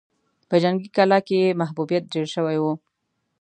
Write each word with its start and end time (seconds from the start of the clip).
په 0.49 0.55
جنګي 0.63 0.89
کلا 0.95 1.19
کې 1.27 1.35
يې 1.43 1.57
محبوبيت 1.61 2.03
ډېر 2.13 2.27
شوی 2.35 2.57
و. 2.59 2.65